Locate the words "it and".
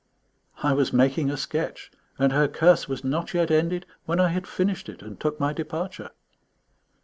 4.89-5.19